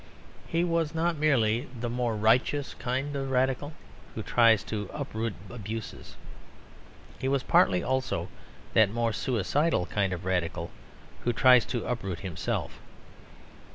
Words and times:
He 0.47 0.63
was 0.63 0.95
not 0.95 1.19
merely 1.19 1.67
the 1.79 1.87
more 1.87 2.15
righteous 2.15 2.73
kind 2.73 3.15
of 3.15 3.29
Radical 3.29 3.73
who 4.15 4.23
tries 4.23 4.63
to 4.63 4.89
uproot 4.91 5.35
abuses; 5.47 6.15
he 7.19 7.27
was 7.27 7.43
partly 7.43 7.83
also 7.83 8.27
that 8.73 8.89
more 8.89 9.13
suicidal 9.13 9.85
kind 9.85 10.11
of 10.11 10.25
Radical 10.25 10.71
who 11.19 11.31
tries 11.33 11.65
to 11.65 11.85
uproot 11.85 12.21
himself. 12.21 12.79